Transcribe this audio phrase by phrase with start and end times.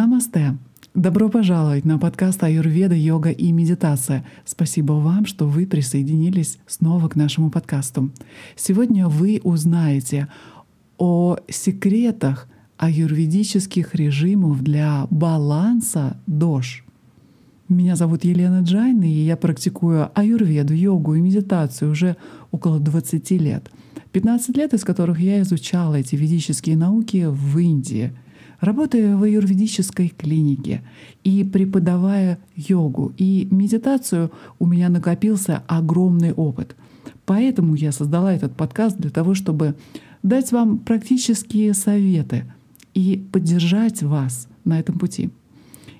[0.00, 0.56] Намасте!
[0.94, 4.24] Добро пожаловать на подкаст Аюрведа, йога и медитация.
[4.44, 8.12] Спасибо вам, что вы присоединились снова к нашему подкасту.
[8.54, 10.28] Сегодня вы узнаете
[10.98, 16.84] о секретах аюрведических режимов для баланса дош.
[17.68, 22.16] Меня зовут Елена Джайн, и я практикую аюрведу, йогу и медитацию уже
[22.52, 23.68] около 20 лет.
[24.12, 28.12] 15 лет из которых я изучала эти ведические науки в Индии—
[28.60, 30.82] Работая в аюрведической клинике
[31.22, 36.74] и преподавая йогу и медитацию, у меня накопился огромный опыт.
[37.24, 39.76] Поэтому я создала этот подкаст для того, чтобы
[40.24, 42.44] дать вам практические советы
[42.94, 45.30] и поддержать вас на этом пути.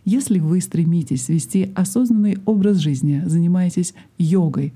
[0.04, 4.72] Если вы стремитесь вести осознанный образ жизни, занимаетесь йогой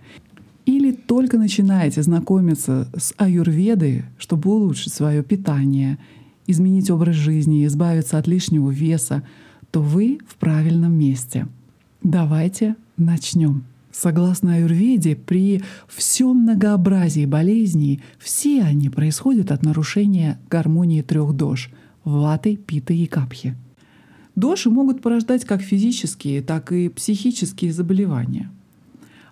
[0.66, 5.98] или только начинаете знакомиться с аюрведой, чтобы улучшить свое питание
[6.46, 9.22] изменить образ жизни, избавиться от лишнего веса,
[9.70, 11.46] то вы в правильном месте.
[12.02, 13.64] Давайте начнем.
[13.92, 21.70] Согласно аюрведе, при всем многообразии болезней все они происходят от нарушения гармонии трех дож—
[22.04, 23.54] ваты, питы и капхи.
[24.34, 28.50] Доши могут порождать как физические, так и психические заболевания.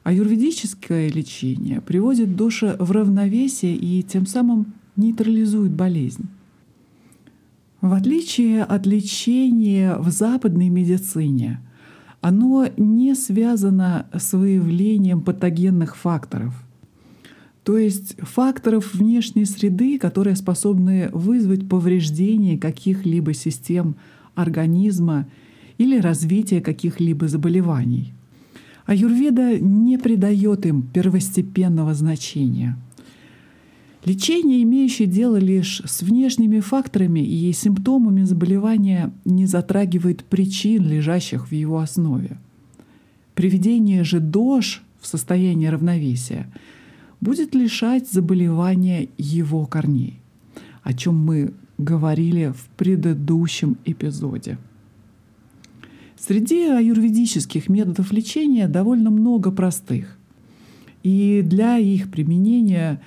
[0.03, 6.29] Аюрведическое лечение приводит доши в равновесие и тем самым нейтрализует болезнь.
[7.81, 11.61] В отличие от лечения в западной медицине,
[12.21, 16.55] оно не связано с выявлением патогенных факторов,
[17.65, 23.97] то есть факторов внешней среды, которые способны вызвать повреждение каких-либо систем
[24.35, 25.27] организма
[25.79, 28.13] или развитие каких-либо заболеваний.
[28.85, 32.77] Аюрведа не придает им первостепенного значения—
[34.05, 41.53] Лечение, имеющее дело лишь с внешними факторами и симптомами заболевания, не затрагивает причин, лежащих в
[41.53, 42.39] его основе.
[43.35, 46.51] Приведение же дож в состояние равновесия
[47.21, 50.19] будет лишать заболевания его корней,
[50.83, 54.59] о чем мы говорили в предыдущем эпизоде.
[56.19, 60.19] Среди аюрведических методов лечения довольно много простых.
[61.03, 63.01] И для их применения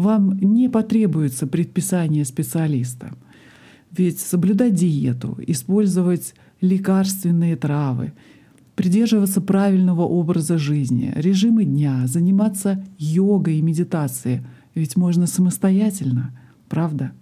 [0.00, 3.12] вам не потребуется предписание специалиста.
[3.90, 8.12] Ведь соблюдать диету, использовать лекарственные травы,
[8.76, 14.42] придерживаться правильного образа жизни, режима дня, заниматься йогой и медитацией,
[14.74, 17.12] ведь можно самостоятельно, правда?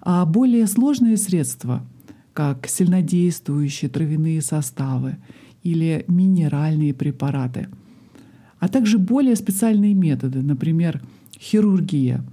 [0.00, 1.84] А более сложные средства,
[2.32, 5.16] как сильнодействующие травяные составы
[5.62, 7.68] или минеральные препараты,
[8.58, 11.02] а также более специальные методы, например,
[11.42, 12.24] хирургия,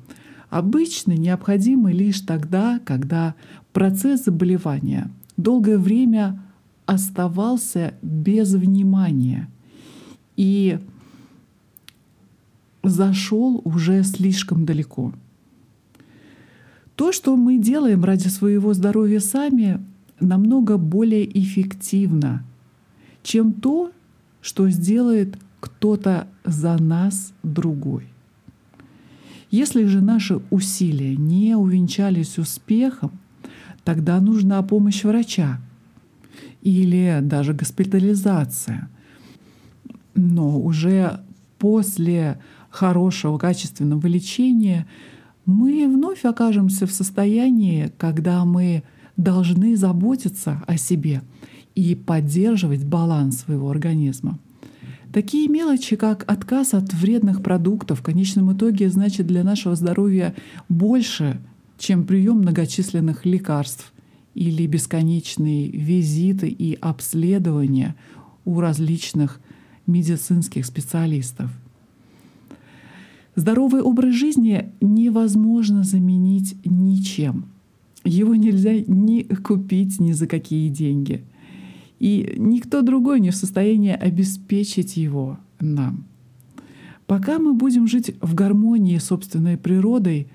[0.50, 3.36] обычно необходимы лишь тогда, когда
[3.74, 6.42] процесс заболевания долгое время
[6.86, 9.50] оставался без внимания
[10.36, 10.80] и
[12.84, 15.14] зашел уже слишком далеко.
[16.96, 19.82] То, что мы делаем ради своего здоровья сами,
[20.20, 22.44] намного более эффективно,
[23.24, 23.92] чем то,
[24.42, 28.08] что сделает кто-то за нас другой.
[29.52, 33.12] Если же наши усилия не увенчались успехом,
[33.84, 35.60] тогда нужна помощь врача
[36.62, 38.90] или даже госпитализация.
[40.14, 41.22] Но уже
[41.58, 42.40] после
[42.70, 44.86] хорошего, качественного лечения
[45.46, 48.84] мы вновь окажемся в состоянии, когда мы
[49.18, 51.24] должны заботиться о себе
[51.74, 54.38] и поддерживать баланс своего организма.
[55.12, 60.36] Такие мелочи, как отказ от вредных продуктов, в конечном итоге значит для нашего здоровья
[60.68, 61.40] больше,
[61.80, 63.92] чем прием многочисленных лекарств
[64.36, 67.96] или бесконечные визиты и обследования
[68.46, 69.40] у различных
[69.88, 71.50] медицинских специалистов.
[73.36, 77.46] Здоровый образ жизни невозможно заменить ничем.
[78.04, 81.24] Его нельзя ни купить ни за какие деньги—
[82.00, 86.06] и никто другой не в состоянии обеспечить его нам.
[87.06, 90.28] Пока мы будем жить в гармонии с собственной природой,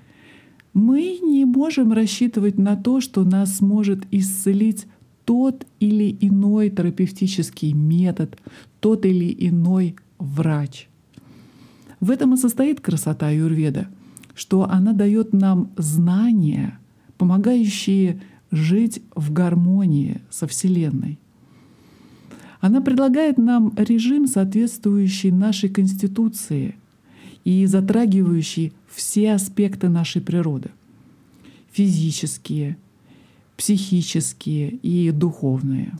[0.72, 4.86] мы не можем рассчитывать на то, что нас сможет исцелить
[5.24, 8.36] тот или иной терапевтический метод,
[8.80, 10.88] тот или иной врач.
[12.00, 13.88] В этом и состоит красота Юрведа,
[14.34, 16.78] что она дает нам знания,
[17.16, 18.20] помогающие
[18.50, 21.18] жить в гармонии со Вселенной.
[22.64, 26.76] Она предлагает нам режим, соответствующий нашей Конституции
[27.44, 30.70] и затрагивающий все аспекты нашей природы.
[31.72, 32.78] Физические,
[33.58, 35.92] психические и духовные.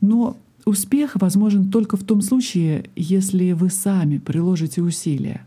[0.00, 5.44] Но успех возможен только в том случае, если вы сами приложите усилия,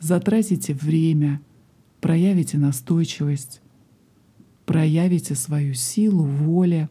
[0.00, 1.40] затратите время,
[2.02, 3.62] проявите настойчивость,
[4.66, 6.90] проявите свою силу воли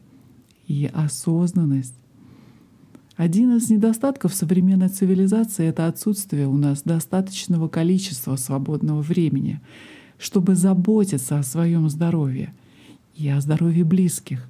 [0.66, 1.94] и осознанность.
[3.16, 9.60] Один из недостатков современной цивилизации— это отсутствие у нас достаточного количества свободного времени,
[10.18, 12.52] чтобы заботиться о своем здоровье
[13.16, 14.46] и о здоровье близких.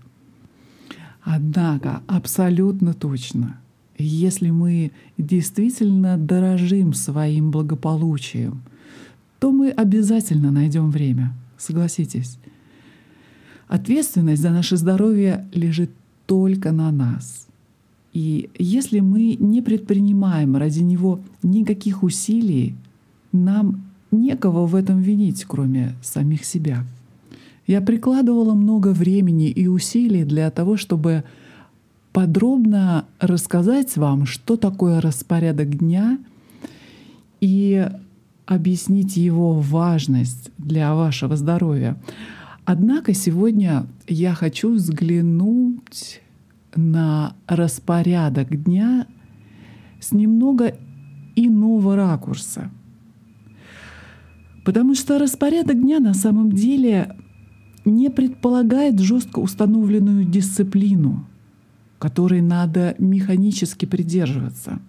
[1.22, 3.60] Однако абсолютно точно,
[3.98, 8.62] если мы действительно дорожим своим благополучием,
[9.38, 12.38] то мы обязательно найдем время, согласитесь.
[13.68, 15.90] Ответственность за наше здоровье лежит
[16.26, 17.45] только на нас.
[18.16, 22.74] И если мы не предпринимаем ради него никаких усилий,
[23.30, 26.86] нам некого в этом винить, кроме самих себя.
[27.66, 31.24] Я прикладывала много времени и усилий для того, чтобы
[32.14, 36.18] подробно рассказать вам, что такое распорядок дня
[37.42, 37.86] и
[38.46, 41.98] объяснить его важность для вашего здоровья.
[42.64, 46.22] Однако сегодня я хочу взглянуть
[46.76, 49.06] на распорядок дня
[50.00, 50.75] с немного
[51.34, 52.70] иного ракурса.
[54.64, 57.17] Потому что распорядок дня на самом деле
[57.84, 61.25] не предполагает жестко установленную дисциплину,
[61.99, 64.81] которой надо механически придерживаться,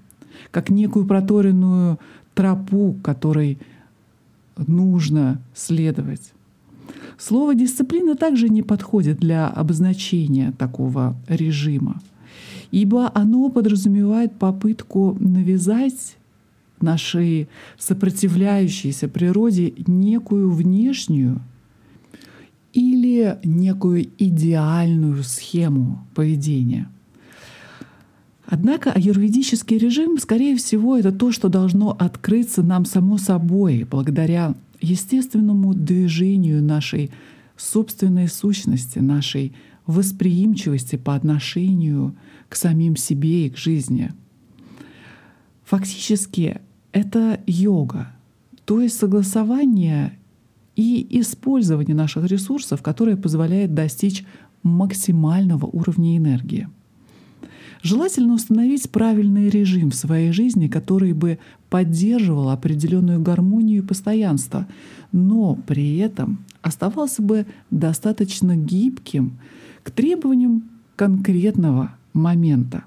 [0.51, 2.00] как некую проторенную
[2.34, 3.60] тропу, которой
[4.57, 6.34] нужно следовать.
[7.17, 11.99] Слово «дисциплина» также не подходит для обозначения такого режима,
[12.71, 16.17] ибо оно подразумевает попытку навязать
[16.79, 17.47] нашей
[17.79, 21.41] сопротивляющейся природе некую внешнюю
[22.73, 26.87] или некую идеальную схему поведения.
[28.45, 35.74] Однако аюрведический режим, скорее всего, это то, что должно открыться нам само собой, благодаря естественному
[35.74, 37.12] движению нашей
[37.56, 39.53] собственной сущности, нашей
[39.85, 42.15] восприимчивости по отношению
[42.50, 44.12] к самим себе и к жизни.
[45.63, 48.13] Фактически это йога,
[48.65, 50.18] то есть согласование
[50.75, 54.25] и использование наших ресурсов, которое позволяет достичь
[54.63, 56.69] максимального уровня энергии.
[57.84, 61.39] Желательно установить правильный режим в своей жизни, который бы
[61.69, 64.68] поддерживал определенную гармонию и постоянство,
[65.12, 69.38] но при этом оставался бы достаточно гибким
[69.84, 70.63] к требованиям
[70.95, 72.84] конкретного момента.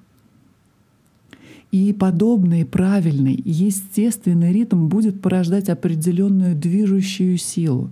[1.70, 7.90] И подобный правильный, естественный ритм будет порождать определенную движущую силу,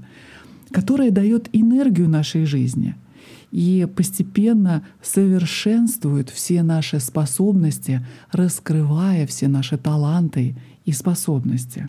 [0.72, 2.96] которая дает энергию нашей жизни—
[3.50, 11.88] и постепенно совершенствует все наши способности, раскрывая все наши таланты и способности.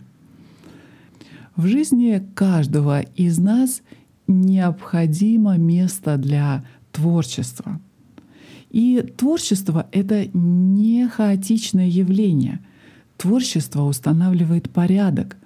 [1.56, 3.82] В жизни каждого из нас
[4.26, 7.80] необходимо место для творчества.
[8.70, 12.60] И творчество— это не хаотичное явление.
[13.16, 15.36] Творчество устанавливает порядок,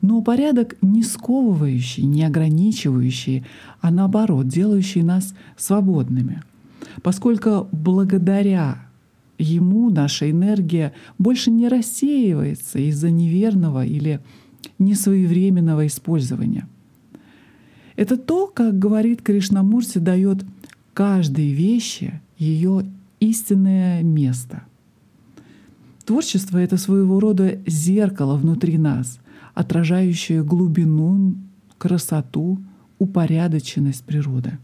[0.00, 3.44] но порядок не сковывающий, не ограничивающий,
[3.80, 6.42] а наоборот, делающий нас свободными.
[7.02, 8.86] Поскольку благодаря
[9.38, 14.20] ему наша энергия больше не рассеивается из-за неверного или
[14.78, 16.68] несвоевременного использования.
[17.96, 20.44] Это то, как говорит Кришнамурти, дает
[20.94, 22.84] каждой вещи ее
[23.20, 24.64] истинное место.
[26.04, 29.19] Творчество— это своего рода зеркало внутри нас,
[29.54, 31.36] отражающее глубину,
[31.78, 32.58] красоту,
[32.98, 34.58] упорядоченность природы.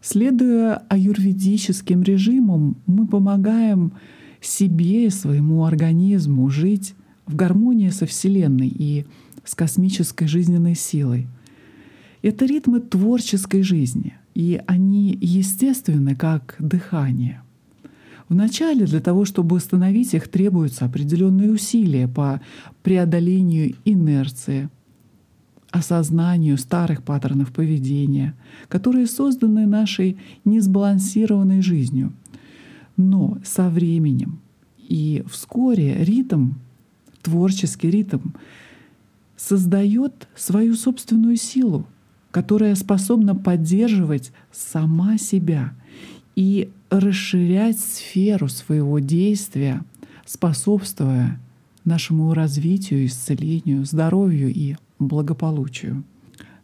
[0.00, 3.92] Следуя аюрведическим режимам, мы помогаем
[4.40, 6.94] себе и своему организму жить
[7.26, 9.06] в гармонии со Вселенной и
[9.44, 11.28] с космической жизненной силой.
[12.22, 17.42] Это ритмы творческой жизни, и они естественны, как дыхание—
[18.32, 22.40] Вначале для того, чтобы установить их, требуются определенные усилия по
[22.82, 24.70] преодолению инерции,
[25.70, 28.34] осознанию старых паттернов поведения,
[28.68, 32.14] которые созданы нашей несбалансированной жизнью.
[32.96, 34.40] Но со временем
[34.78, 36.52] и вскоре ритм,
[37.20, 38.30] творческий ритм,
[39.36, 41.86] создает свою собственную силу,
[42.30, 45.74] которая способна поддерживать сама себя
[46.36, 49.82] и расширять сферу своего действия,
[50.26, 51.40] способствуя
[51.84, 56.04] нашему развитию, исцелению, здоровью и благополучию.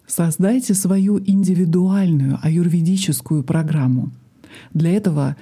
[0.07, 4.11] Создайте свою индивидуальную аюрведическую программу.
[4.73, 5.37] Для этого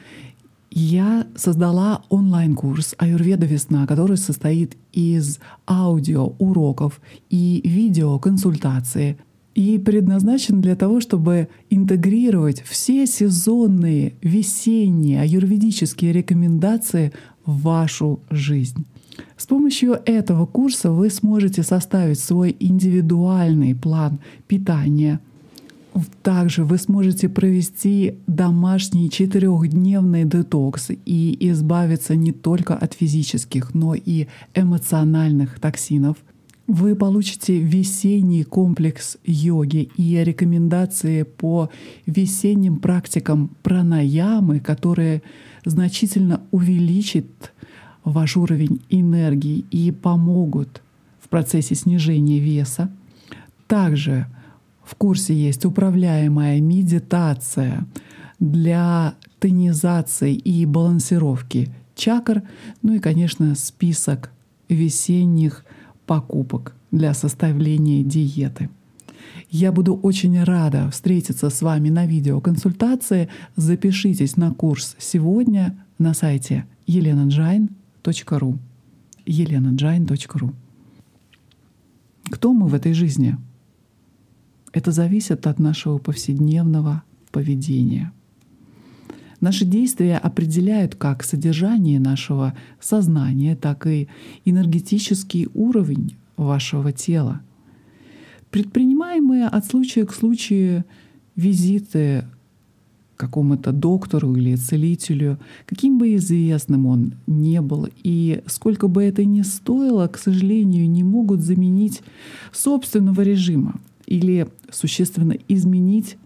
[0.71, 9.19] я создала онлайн-курс «Аюрведа весна», который состоит из аудиоуроков и видеоконсультации
[9.57, 17.13] и предназначен для того, чтобы интегрировать все сезонные, весенние аюрведические рекомендации
[17.47, 18.85] в вашу жизнь.
[19.39, 25.21] С помощью этого курса вы сможете составить свой индивидуальный план питания–
[26.23, 34.27] также вы сможете провести домашний четырехдневный детокс и избавиться не только от физических, но и
[34.55, 36.19] эмоциональных токсинов.
[36.67, 41.71] Вы получите весенний комплекс йоги и рекомендации по
[42.07, 45.23] весенним практикам пранаямы, которые
[45.65, 47.53] значительно увеличат
[48.03, 50.83] ваш уровень энергии и помогут
[51.21, 52.91] в процессе снижения веса.
[53.69, 54.27] Также
[54.85, 57.87] в курсе есть управляемая медитация
[58.41, 62.43] для тонизации и балансировки чакр,
[62.83, 64.33] ну и, конечно, список
[64.69, 65.65] весенних
[66.07, 68.71] покупок для составления диеты.
[69.51, 73.29] Я буду очень рада встретиться с вами на видеоконсультации.
[73.55, 78.59] Запишитесь на курс сегодня на сайте elenajain.ru
[79.27, 80.55] elenajain.ru
[82.31, 83.37] Кто мы в этой жизни?
[84.73, 88.13] Это зависит от нашего повседневного поведения.
[89.41, 94.09] Наши действия определяют как содержание нашего сознания, так и
[94.45, 97.41] энергетический уровень вашего тела.
[98.51, 100.85] Предпринимаемые от случая к случаю
[101.35, 102.25] визиты
[103.17, 109.43] какому-то доктору или целителю, каким бы известным он не был, и сколько бы это ни
[109.43, 112.03] стоило, к сожалению, не могут заменить
[112.53, 116.17] собственного режима или существенно изменить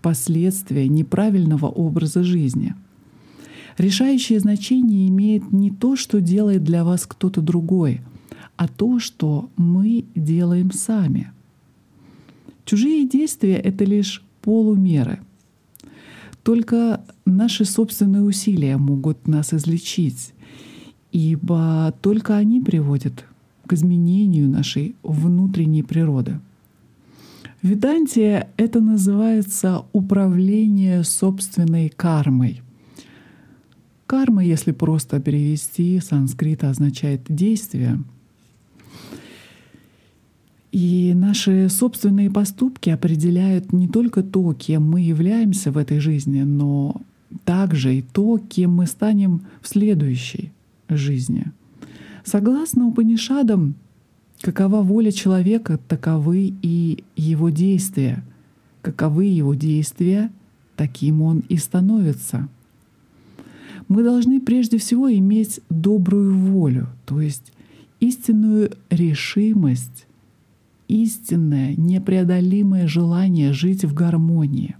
[0.00, 2.74] последствия неправильного образа жизни.
[3.78, 8.00] Решающее значение имеет не то, что делает для вас кто-то другой,
[8.56, 11.32] а то, что мы делаем сами.
[12.64, 15.20] Чужие действия— это лишь полумеры.
[16.42, 20.32] Только наши собственные усилия могут нас излечить,
[21.12, 23.24] ибо только они приводят
[23.66, 26.40] к изменению нашей внутренней природы—
[27.62, 27.72] в
[28.56, 32.62] это называется управление собственной кармой.
[34.06, 38.02] Карма, если просто перевести, санскрита означает действие.
[40.72, 47.02] И наши собственные поступки определяют не только то, кем мы являемся в этой жизни, но
[47.44, 50.50] также и то, кем мы станем в следующей
[50.88, 51.46] жизни.
[52.24, 53.74] Согласно Упанишадам,
[54.40, 58.24] Какова воля человека, таковы и его действия.
[58.80, 60.32] Каковы его действия,
[60.76, 62.48] таким он и становится.
[63.88, 67.52] Мы должны прежде всего иметь добрую волю, то есть
[67.98, 70.06] истинную решимость,
[70.88, 74.76] истинное непреодолимое желание жить в гармонии.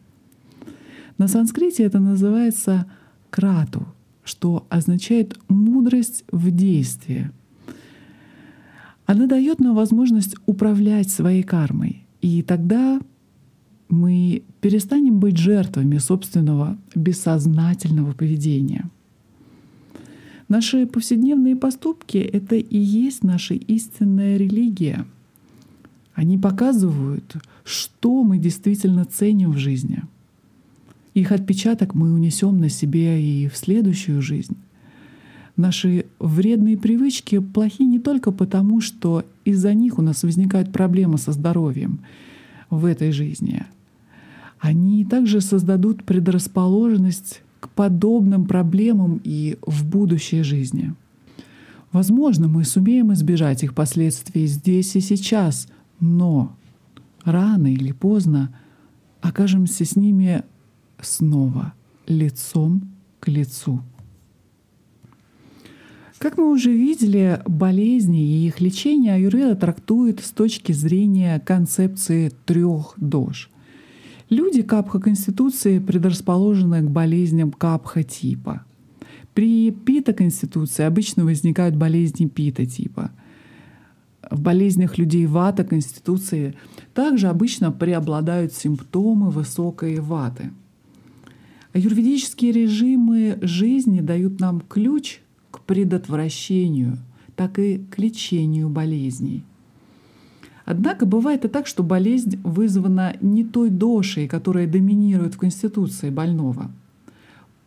[1.18, 2.86] На санскрите это называется
[3.28, 3.86] крату,
[4.24, 7.30] что означает мудрость в действии—
[9.10, 12.04] она дает нам возможность управлять своей кармой.
[12.20, 13.00] И тогда
[13.88, 18.88] мы перестанем быть жертвами собственного бессознательного поведения.
[20.48, 25.04] Наши повседневные поступки— это и есть наша истинная религия.
[26.14, 30.04] Они показывают, что мы действительно ценим в жизни.
[31.14, 34.56] Их отпечаток мы унесем на себе и в следующую жизнь.
[35.60, 41.32] Наши вредные привычки плохи не только потому, что из-за них у нас возникают проблемы со
[41.32, 42.00] здоровьем
[42.70, 43.66] в этой жизни.
[44.58, 50.94] Они также создадут предрасположенность к подобным проблемам и в будущей жизни.
[51.92, 55.68] Возможно, мы сумеем избежать их последствий здесь и сейчас,
[56.00, 56.56] но
[57.22, 58.50] рано или поздно
[59.20, 60.42] окажемся с ними
[61.02, 61.74] снова
[62.06, 62.88] лицом
[63.20, 63.82] к лицу.
[66.20, 72.92] Как мы уже видели, болезни и их лечение аюрведа трактует с точки зрения концепции трех
[72.98, 73.50] дож.
[74.28, 78.66] Люди капха конституции предрасположены к болезням капха типа.
[79.32, 83.12] При пита конституции обычно возникают болезни пита типа.
[84.30, 86.54] В болезнях людей вата конституции
[86.92, 90.50] также обычно преобладают симптомы высокой ваты.
[91.72, 95.20] Аюрведические режимы жизни дают нам ключ
[95.70, 96.98] предотвращению,
[97.36, 99.44] так и к лечению болезней.
[100.64, 106.72] Однако бывает и так, что болезнь вызвана не той дошей, которая доминирует в конституции больного.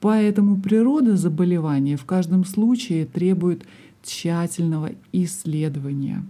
[0.02, 3.64] Поэтому природа заболевания в каждом случае требует
[4.04, 6.26] тщательного исследования.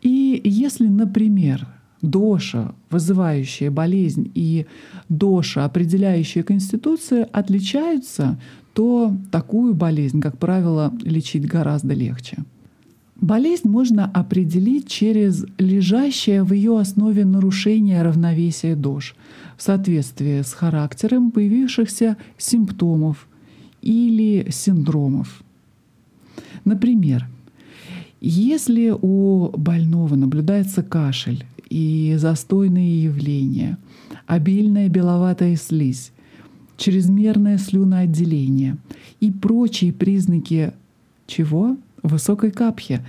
[0.00, 1.66] И если, например,
[2.02, 4.66] доша, вызывающая болезнь, и
[5.08, 8.38] доша, определяющая конституцию, отличаются,
[8.76, 12.44] то такую болезнь, как правило, лечить гораздо легче.
[13.18, 19.16] Болезнь можно определить через лежащее в ее основе нарушение равновесия дож
[19.56, 23.26] в соответствии с характером появившихся симптомов
[23.80, 25.42] или синдромов.
[26.66, 27.26] Например,
[28.20, 33.78] если у больного наблюдается кашель и застойные явления,
[34.26, 36.12] обильная беловатая слизь,
[36.76, 38.76] чрезмерное слюноотделение
[39.20, 40.72] и прочие признаки
[41.26, 41.76] чего?
[42.02, 43.04] Высокой капхи,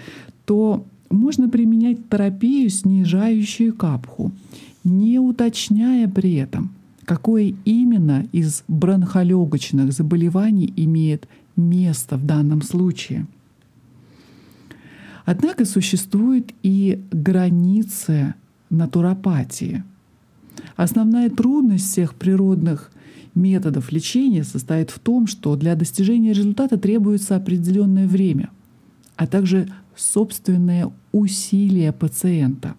[0.45, 4.31] то можно применять терапию, снижающую капху,
[4.83, 6.71] не уточняя при этом,
[7.05, 13.27] какое именно из бронхолегочных заболеваний имеет место в данном случае.
[15.25, 18.33] Однако существуют и границы
[18.69, 19.83] натуропатии.
[20.75, 22.91] Основная трудность всех природных
[23.37, 28.49] методов лечения состоит в том, что для достижения результата требуется определенное время,
[29.15, 32.75] а также собственное усилие пациента.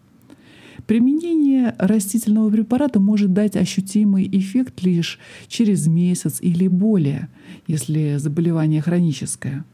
[0.87, 7.29] Применение растительного препарата может дать ощутимый эффект лишь через месяц или более,
[7.67, 9.65] если заболевание хроническое.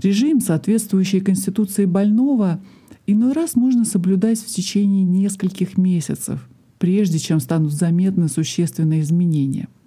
[0.00, 2.60] Режим, соответствующий конституции больного,
[3.06, 9.68] иной раз можно соблюдать в течение нескольких месяцев, прежде чем станут заметны существенные изменения–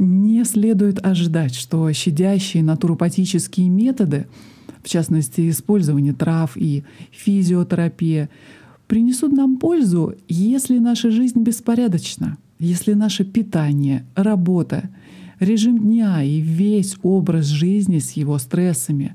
[0.00, 4.26] не следует ожидать, что щадящие натуропатические методы,
[4.82, 8.30] в частности использование трав и физиотерапия,
[8.86, 14.88] принесут нам пользу, если наша жизнь беспорядочна, если наше питание, работа,
[15.38, 19.14] режим дня и весь образ жизни с его стрессами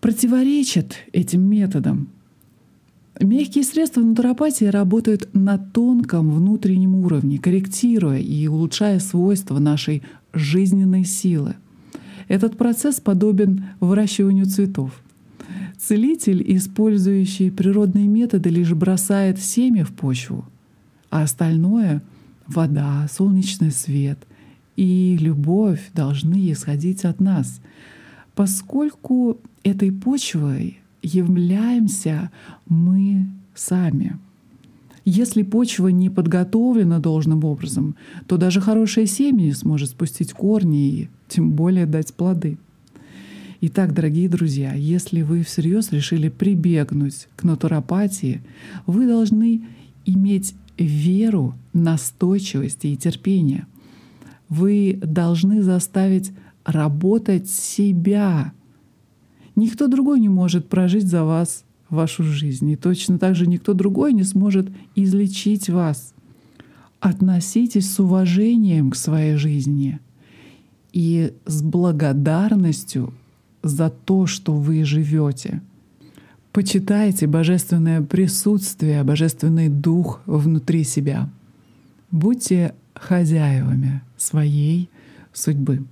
[0.00, 2.08] противоречат этим методам,
[3.20, 10.02] Мягкие средства натуропатии работают на тонком внутреннем уровне, корректируя и улучшая свойства нашей
[10.32, 11.56] жизненной силы.
[12.28, 15.02] Этот процесс подобен выращиванию цветов.
[15.78, 20.46] Целитель, использующий природные методы, лишь бросает семя в почву,
[21.10, 22.02] а остальное—
[22.46, 24.18] вода, солнечный свет
[24.76, 27.60] и любовь должны исходить от нас,
[28.34, 32.30] поскольку этой почвой являемся
[32.66, 34.18] мы сами.
[35.04, 41.08] Если почва не подготовлена должным образом, то даже хорошее семя не сможет спустить корни и
[41.28, 42.58] тем более дать плоды.
[43.62, 48.40] Итак, дорогие друзья, если вы всерьез решили прибегнуть к натуропатии,
[48.86, 49.62] вы должны
[50.06, 53.66] иметь веру, настойчивость и терпение.
[54.48, 56.32] Вы должны заставить
[56.64, 58.52] работать себя,
[59.56, 62.70] Никто другой не может прожить за вас вашу жизнь.
[62.70, 66.14] И точно так же никто другой не сможет излечить вас.
[67.00, 69.98] Относитесь с уважением к своей жизни
[70.92, 73.12] и с благодарностью
[73.62, 75.62] за то, что вы живете.
[76.52, 81.30] Почитайте божественное присутствие, божественный дух внутри себя.
[82.10, 84.90] Будьте хозяевами своей
[85.32, 85.84] судьбы.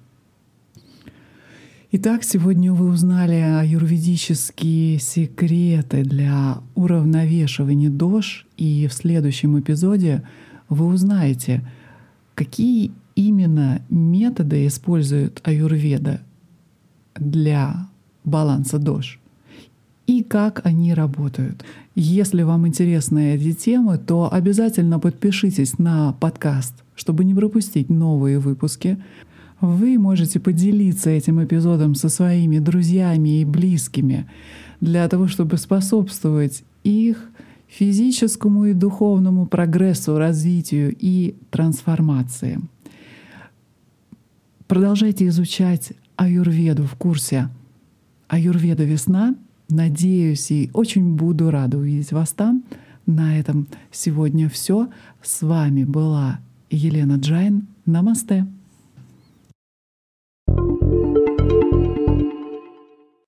[1.90, 10.22] Итак, сегодня вы узнали аюрведические секреты для уравновешивания дож, и в следующем эпизоде
[10.68, 11.66] вы узнаете,
[12.34, 16.20] какие именно методы использует аюрведа
[17.14, 17.88] для
[18.22, 19.18] баланса дож
[20.06, 21.64] и как они работают.
[21.94, 28.98] Если вам интересны эти темы, то обязательно подпишитесь на подкаст, чтобы не пропустить новые выпуски.
[29.60, 34.28] Вы можете поделиться этим эпизодом со своими друзьями и близкими
[34.80, 37.30] для того, чтобы способствовать их
[37.66, 42.60] физическому и духовному прогрессу, развитию и трансформации.
[44.68, 47.48] Продолжайте изучать аюрведу в курсе
[48.28, 49.34] «Аюрведа весна».
[49.70, 52.64] Надеюсь и очень буду рада увидеть вас там.
[53.06, 54.88] На этом сегодня все.
[55.22, 56.40] С вами была
[56.70, 57.66] Елена Джайн.
[57.86, 58.46] Намасте.